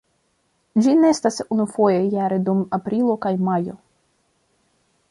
Ĝi 0.85 0.95
nestas 1.01 1.37
unufoje 1.57 2.01
jare 2.15 2.41
dum 2.49 2.65
aprilo 2.79 3.21
kaj 3.27 3.35
majo. 3.51 3.79